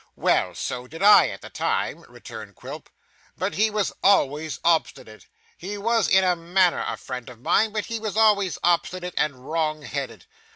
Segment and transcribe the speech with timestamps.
[0.15, 2.89] 'Well, so did I at the time,' returned Quilp,
[3.37, 5.27] 'but he was always obstinate.
[5.59, 9.45] He was in a manner a friend of mine, but he was always obstinate and
[9.47, 10.25] wrong headed.